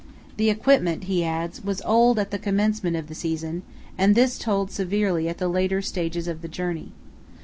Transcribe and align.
"The 0.37 0.49
equipment," 0.49 1.03
he 1.03 1.23
adds, 1.23 1.63
"was 1.63 1.79
old 1.85 2.17
at 2.17 2.31
the 2.31 2.39
commencement 2.39 2.95
of 2.95 3.05
the 3.05 3.13
season, 3.13 3.61
and 3.99 4.15
this 4.15 4.39
told 4.39 4.71
severely 4.71 5.29
at 5.29 5.37
the 5.37 5.47
later 5.47 5.79
stages 5.83 6.27
of 6.27 6.41
the 6.41 6.47
journey. 6.47 6.91